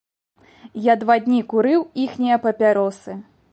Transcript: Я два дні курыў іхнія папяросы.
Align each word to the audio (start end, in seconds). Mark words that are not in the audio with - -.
Я 0.91 0.95
два 1.03 1.17
дні 1.27 1.41
курыў 1.53 1.85
іхнія 2.07 2.41
папяросы. 2.47 3.11